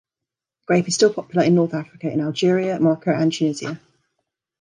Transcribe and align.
The 0.61 0.65
grape 0.65 0.87
is 0.87 0.95
still 0.95 1.13
popular 1.13 1.45
in 1.45 1.53
North 1.53 1.75
Africa 1.75 2.11
in 2.11 2.21
Algeria, 2.21 2.79
Morocco 2.79 3.11
and 3.13 3.31
Tunisia. 3.31 3.79